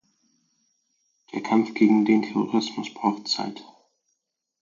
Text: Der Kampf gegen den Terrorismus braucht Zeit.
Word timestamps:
Der 1.31 1.43
Kampf 1.43 1.75
gegen 1.75 2.05
den 2.05 2.23
Terrorismus 2.23 2.91
braucht 2.91 3.27
Zeit. 3.27 3.63